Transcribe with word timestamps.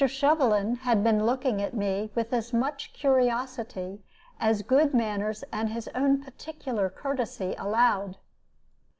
Shovelin 0.03 0.77
had 0.79 1.03
been 1.03 1.27
looking 1.27 1.61
at 1.61 1.75
me 1.75 2.09
with 2.15 2.33
as 2.33 2.53
much 2.53 2.91
curiosity 2.91 4.01
as 4.39 4.63
good 4.63 4.95
manners 4.95 5.43
and 5.53 5.69
his 5.69 5.87
own 5.89 6.23
particular 6.23 6.89
courtesy 6.89 7.53
allowed. 7.55 8.17